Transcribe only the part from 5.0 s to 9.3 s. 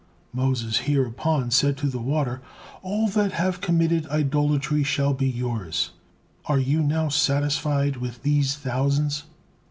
be yours. Are you now satisfied with these thousands?"